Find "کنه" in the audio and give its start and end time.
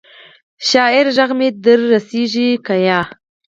2.65-2.99